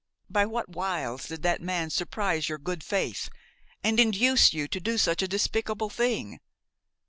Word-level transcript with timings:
By 0.31 0.47
what 0.47 0.69
wiles 0.69 1.27
did 1.27 1.43
that 1.43 1.61
man 1.61 1.91
surprise 1.91 2.49
your 2.49 2.57
good 2.57 2.83
faith 2.83 3.29
and 3.83 3.99
induce 3.99 4.51
you 4.51 4.67
to 4.67 4.79
do 4.79 4.97
such 4.97 5.21
a 5.21 5.27
despicable 5.27 5.91
thing? 5.91 6.39